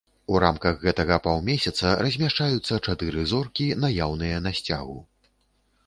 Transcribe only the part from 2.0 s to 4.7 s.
размяшчаюцца чатыры зоркі, наяўныя на